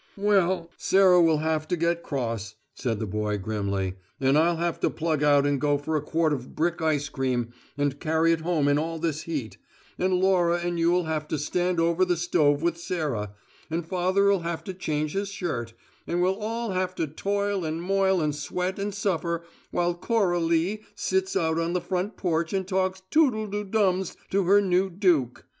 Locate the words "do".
23.45-23.63